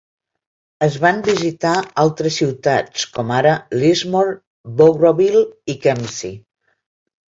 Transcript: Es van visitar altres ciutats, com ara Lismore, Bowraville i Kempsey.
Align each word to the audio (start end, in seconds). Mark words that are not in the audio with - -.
Es 0.85 0.95
van 1.03 1.19
visitar 1.27 1.73
altres 2.03 2.39
ciutats, 2.41 3.05
com 3.17 3.35
ara 3.41 3.53
Lismore, 3.83 4.33
Bowraville 4.81 5.45
i 5.75 5.77
Kempsey. 5.85 6.35